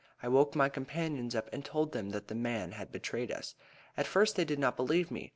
[0.23, 3.53] I woke my companions up and told them that that man had betrayed us.
[3.95, 5.29] At first they did not believe me.